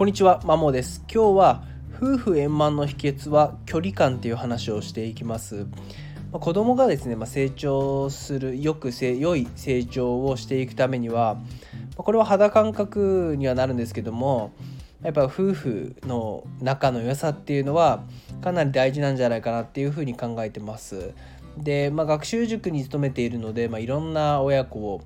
[0.00, 1.04] こんにちは、マモです。
[1.12, 1.64] 今日は
[1.94, 5.66] 夫婦円満の秘訣は距離感っていう話をしていきます。
[6.32, 11.36] まあ、子供がですね、まあ、成長するよくせ良い成長をしていくためには、
[11.98, 14.54] ま、これは肌感覚にはなるんですけども
[15.02, 18.02] やっぱ夫婦の仲の良さっていうのは
[18.40, 21.12] かなり大事なんじゃないかなっていうふうに考えてます。
[21.58, 25.02] で、まあ、学習塾に勤めているので、まあ、いろんな親子を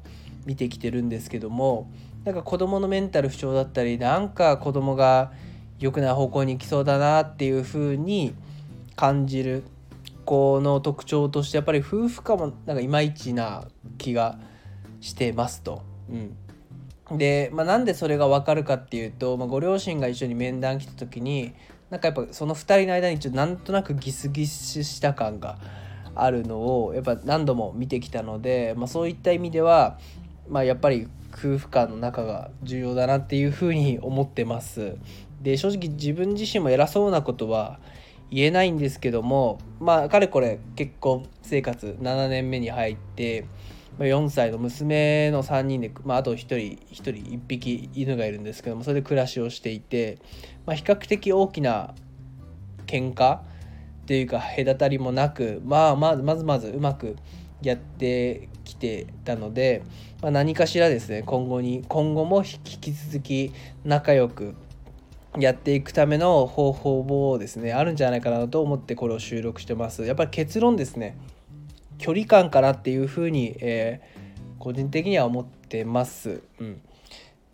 [0.47, 1.91] 見てきてるんですけども
[2.25, 5.33] なんか子供のメンタル不調だったりなんか子供が
[5.79, 8.35] 良くない方向に行きそうだなっていう風に
[8.97, 9.65] 感じる
[10.25, 13.65] 子の特徴としてやっぱり夫婦かもなんかいまいちな
[13.99, 14.39] 気が
[15.01, 15.83] してますと。
[17.09, 21.53] うん、で、まあ、なんでそれが分かるかっていうと、まあ、ご両親が一緒に面談来た時に
[21.91, 25.59] なんかやっぱその2人の間にちょっとなんとなくギスギスした感が
[26.15, 29.99] あるのをやっぱ何度も見てきたので、まあ、そういった意味では、
[30.49, 34.97] まあ、やっぱり夫婦間の仲が重要だなっていうふうに思ってます。
[35.43, 37.79] で正直自分自身も偉そうなことは
[38.31, 43.45] 言えないんですけどもまあかれこれ結婚生活7年目に入って
[43.99, 50.19] 4歳の娘の3人で、まあ、あと1人1人1匹犬がいるんですけどもそれで暮らしをしていて、
[50.67, 51.95] まあ、比較的大きな
[52.87, 53.43] 喧嘩っ
[54.07, 57.17] ていうか隔たりもなくまあまずまずまずうまく
[57.69, 59.83] やってきてたので、
[60.23, 63.53] まあ、何かしらですね今後に今後も引き続き
[63.85, 64.55] 仲良く
[65.39, 71.19] やっていくための方法をですねあるんじゃないかなと思ってこれを収録してますやっぱり結論ですね
[71.99, 76.43] 距離感かなっていうふうに、えー、個人的には思ってます。
[76.61, 76.81] うん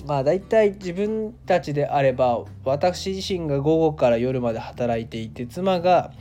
[0.06, 6.12] まあ大体自分たちであれば私自身が午後から夜まで働いていて妻が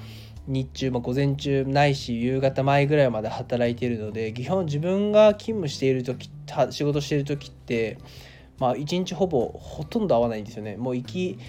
[0.50, 6.30] 日中、まあ、午前中ないし夕方前ぐらいまで働いているので基本自分が勤務している時
[6.72, 8.00] 仕事している時って
[8.58, 10.76] まあ一日ほぼほとんど会わないんですよね。
[10.76, 11.40] もう行き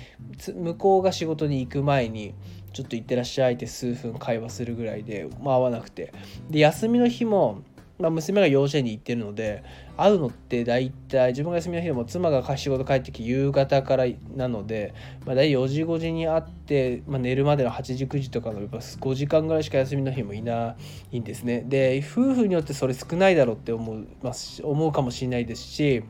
[0.55, 2.35] 向こうが仕事に行く前に
[2.73, 6.13] ちょっと行ってらっしゃいって数分会話するぐらいで、まあ、会わなくて。
[6.51, 7.63] で休みの日も
[8.01, 9.63] まあ、娘が幼稚園に行ってるので
[9.97, 14.95] 会うのって大体自分が休みの日でも妻が仕事帰ってきて夕方からなので、
[15.27, 20.77] まあ、大体4時5時に会って、まあ、寝るまでの8時9時とかのやっぱ5時間ぐらいしか休みの日もいな
[21.13, 21.63] いんですね。
[21.67, 24.33] で夫婦によってそれ少ないだろうって思う,、まあ、
[24.63, 26.03] 思うかもしれないですし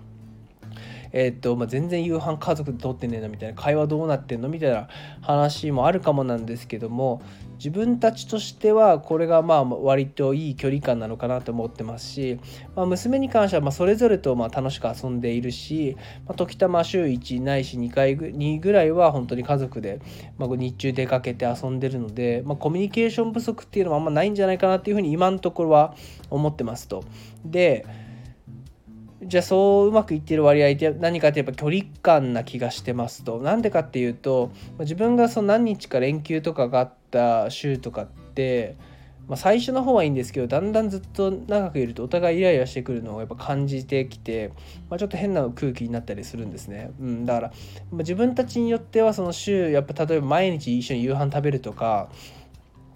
[1.12, 4.88] えー、っとまあ、全然夕飯家族で撮ってねえなみたいな会話どうなってんのみたいな
[5.22, 7.22] 話もあるかもなんですけども
[7.56, 12.40] 自分たちとしてはこれがまあ割といい距離感なのかなと思ってますし、
[12.74, 20.00] まあ、娘に関してはまそれぞれとま楽しく遊んでいるし、まあ、時たま週1ないし2回2ぐらいは本当に家族で、
[20.38, 25.94] ま日中出かけて遊んでるので、まあ、コミュニケーション不足っていうのはあんまないんじゃないかなっていうふうに今のところは
[26.30, 27.04] 思ってますと。
[27.44, 27.86] で
[29.30, 33.38] じゃあそううまくいってる割合って何かってやっぱ距離感な気がしてますと。
[33.38, 38.74] なんでかっていうと自分がその何日か連休とかがあった週とかって、
[39.28, 44.50] まあ、最初の方はいいんですけどだんだんずっと長くいるとお互いイライラしてくるのをやっぱ感じてきて、
[44.88, 47.52] まあ、ちょっと変な空気になったりするんですね、うん、だから、
[47.92, 52.08] ま、自分たちによってはその週やっぱ例えば毎日一緒に夕飯食べるとか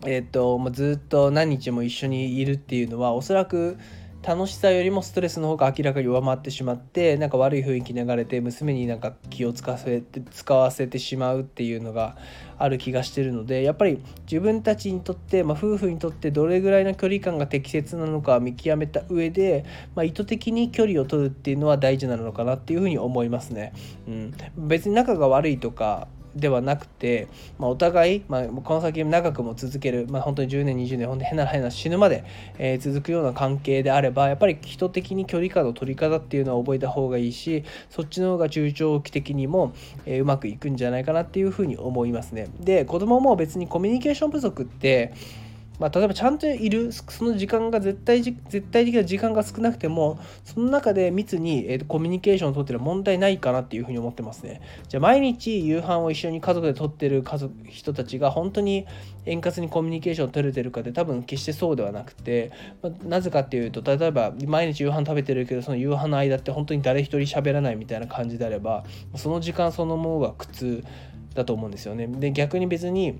[0.04, 3.78] えっ、ー、と、まあ、ずっと何日も一緒にいるっていうのはおそらく
[4.26, 12.16] 楽しさよりもストレスの方が明らかに上回ってしまってなんか悪い雰囲気流れて娘になんか気を使わせて使わせてしまうっていうのが
[12.56, 23.74] ある気がしてるのでやっぱり自分たちにとって、まあ、夫婦にとってどれぐらいの距離感が適切なのか見極めた上で、まあ、意図的に距離を取るっていうのは大事なのかなっていうふうに思いますね。
[24.08, 27.28] うん、別に仲が悪いとかではなくて、
[27.58, 32.24] まあ、お互い、まあ、この先長くも続ける、まあ、本当に10年20年本当に変な変な死ぬまで、
[32.58, 39.74] えー、続くような関係であればやっぱり人的に距離感の取り方っていうのは覚えた方がいいしそっちの方が中長期的にも、
[40.06, 42.48] えー、うまくいくんじゃないかなっていうふうに思いますね。
[42.60, 45.14] で子供も別にコミュニケーション不足って
[45.78, 54.60] まあ、例えばちゃんといるその時間が絶対絶対的な時間が少なくてもその中で密に、えー、コミュニケーションをとってる問題ないかなっていうふうに思ってますね。
[54.88, 58.86] じゃあ毎日夕飯を一緒に家族でとってる家族人たちが本当に
[59.26, 68.84] 円滑にコミュニケーションを取れてるかって多分決してそうではなくて、まあ、なぜかっていうと例えば毎日夕飯食べてるけどその夕飯の間って本当に誰一人喋らないみたいな感じであれば
[69.16, 70.84] その時間そのものが苦痛
[71.34, 72.06] だと思うんですよね。
[72.06, 73.18] で逆に別に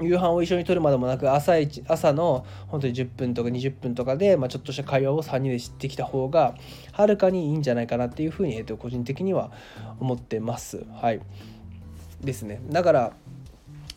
[0.00, 6.54] 夕飯を一緒にとるまでもなく朝一朝の本当に10分とか20分とかで、まあ、ちょっとした会話を3人で知ってきた方が
[6.92, 9.50] はるかにいいんじゃないかなっていうふうに、えー、と個人的には
[9.98, 10.84] 思ってます。
[11.00, 11.20] はい、
[12.22, 12.60] ですね。
[12.70, 13.12] だから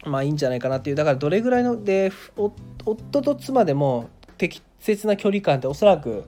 [0.05, 6.25] まあいいんじゃないかなっていうだからどれぐらいので夫と妻でも適切な距離感っておそらく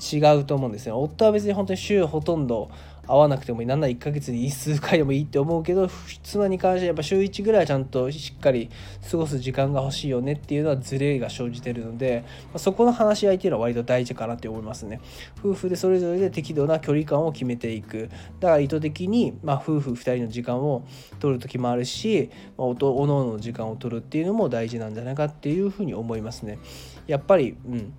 [0.00, 2.70] 違うと思うんですね夫は別に本当に週ほとんど
[3.06, 5.88] 会わなくてもいいなんなら1ヶ月に数回でもいいって思うけど
[6.22, 8.70] 妻に関してはやっぱ週1ぐらいちゃんとしっかり
[9.10, 15.00] 過ごす時間が欲しいよねっていうのはズレが生じてるので、まそこの話し合いっていうのは割と大事かなって思いますね。
[15.40, 18.08] 夫婦でそれぞれで適度な距離感を決めていく。
[18.40, 20.86] だから意図的に、ま、夫婦2人の時間を
[21.18, 26.58] 取る時もあるし、まあ、おのおのの時間を取るっていうのも大事なんじゃないかっていうふうに思いますね。
[27.06, 27.92] やっぱりうん。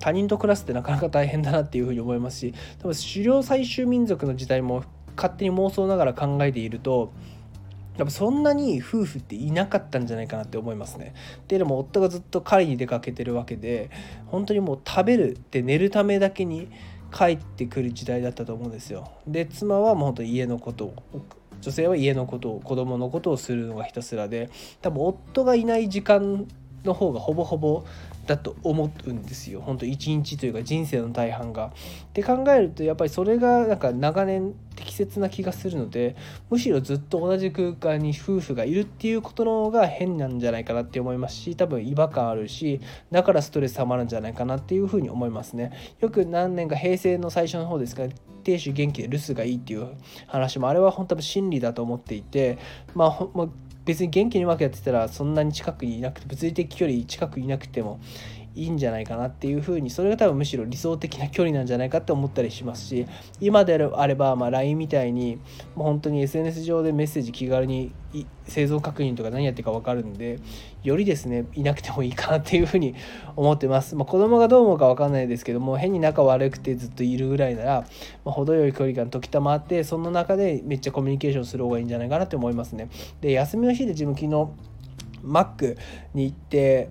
[0.00, 4.84] 他人と暮らすってなかなか大変だなっていうふうに思いますし多分狩猟採集民族の時代も
[5.16, 7.12] 勝手に妄想ながら考えていると
[7.96, 11.14] やっぱそんなに夫婦っていなかったんじゃないかなって思いますね。
[11.38, 13.90] っていうのも夫がずっと狩りに出かけてるわけで
[14.26, 16.70] 本当にもう食べるって寝るためだけに
[17.10, 19.10] 帰ってくる時代だったと思うんですよ。
[19.26, 20.94] で妻はもう本当家のことを
[21.62, 24.50] 女性は家のことを子供のことをするのがひたすらで
[24.82, 26.46] 多分夫がいない時間
[26.86, 27.84] の方がほぼほぼ
[28.26, 31.66] だと思うんですよ本当一日というか人生の大半が。
[31.66, 31.70] っ
[32.12, 36.16] て考えるとやっぱりそれがなんか長年適切な気がするので
[36.50, 42.80] むしろずっと同じ空間に夫婦がいるっていうことの方が変なんじゃないかなって思いますし多分違和感あるし
[43.10, 45.72] だからストレスたまるんじゃないかなっていうふうに思いますね。
[46.00, 48.04] よく何年か平成の最初の方ですか
[48.44, 49.88] 亭主元気で留守がいいっていう
[50.28, 52.58] 話もあれは本当に真理だと思っていて
[52.94, 53.48] まあ、まあ
[53.86, 58.00] 別に元気にうまくやってたらそんなに近くいなくて物理的距離近くいなくても
[58.56, 63.06] いいんじゃないかなっていうふうにそれが多分むしろ理想的な距離なんじゃないかって思ったりしますし
[63.38, 65.38] 今であればま LINE みたいに
[65.74, 67.92] もう本当に SNS 上でメッセージ気軽に
[68.48, 70.40] 製造確認とか何やってるか分かるんで
[70.82, 72.94] よりですねいなくてもいいかなっていうふうに
[73.34, 77.84] 思ってます、まあ、子供がどう思うか分かんないですけども変に仲悪くてずっといるぐらいなら、
[78.24, 82.88] まあ、程よい距離感時たまってその中でめっちゃコミュニケーションする方がいいんじゃないかなって思いますね。
[83.20, 84.48] で休みの日で自分昨日
[85.22, 85.76] マック
[86.14, 86.88] に行って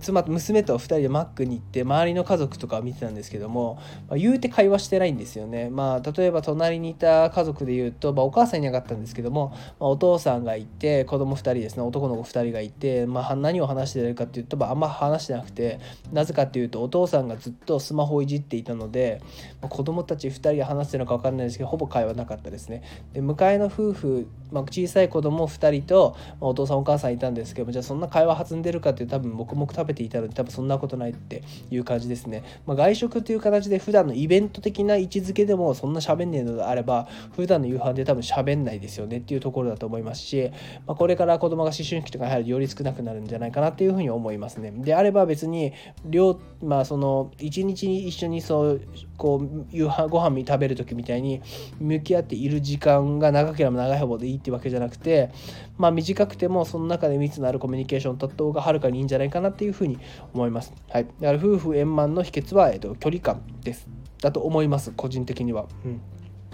[0.00, 3.78] 妻娘と2人でマックに行って周りの家族とか見てたんですけども、
[4.08, 5.70] まあ、言うて会話してないんですよね。
[5.70, 9.48] まあ、例えば隣にいた家族で言うと、まあ、お母さんいなかったんですけども、
[9.80, 15.80] まあ、お父さんがいて子供2人ですね男の子2人がいて、まあ、何を話してるかっていうと、まあ、あんま話してなくて
[16.12, 19.22] なぜかっていうとお父さんがずっとスマホをいじっていたので、
[19.62, 22.82] まあ、子供たち2人で話してるのか分かんないですけどほぼ会話なかったですね。
[23.12, 32.42] で向かいの夫婦、まあ、小さい子供2人と、まあ、お父さんお母さんいたんですけどもじゃあそんな会話弾んでるかっていう多分黙々食べていたので多分そんなことないっていう感じですね。
[32.66, 40.50] まあ、外食という形で普段のイベント的な位置づけでもそんな喋んねえのであれば普段の夕飯で多分喋んないですよねっていうところだと思いますし、
[40.86, 44.72] まあ、これから子供が思春期とかに入るとより少なくなるんじゃないかなっていうふうに思いますね。
[44.76, 45.72] であれば別に
[46.04, 48.80] 両まあその一日に一緒にそう
[49.16, 51.40] こう夕飯ご飯食べる時みたいに
[51.78, 55.30] 向き合っている時間が長ければ長いほどでいいってわけじゃなくて
[55.78, 59.98] まあ短くてもその中で密のあるコミュニケーションを取った方がはるかにいいんじゃないかなっていうふうに
[60.34, 60.72] 思います。
[60.90, 63.88] はい、だから夫婦円満の秘訣は、えっと、距離感です
[64.20, 65.66] だと思います個人的には。
[65.84, 66.00] うん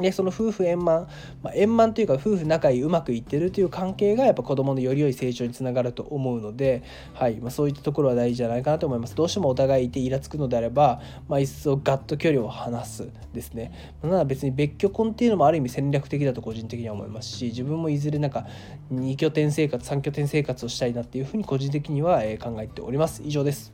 [0.01, 1.09] でその夫婦円満、
[1.43, 6.83] まあ、円満というか夫婦仲いいうまくいってるという関係がやっぱ子供のより良い成長につながると思うので、
[7.15, 9.15] はいまあ、そういったところは大事じゃないかなと思います。
[9.15, 13.73] どうしてもお互いいてイラつくのであれば、まあ、一層ガッと距離を離すですね。
[14.03, 18.47] なら別に別居婚っていうのもある意味戦略的だと個人的には思いますし自分もいずれなんか
[18.93, 23.23] 2拠点生活3拠点生活をしたいなっていうふうに個人的には考えております。
[23.25, 23.73] 以上です。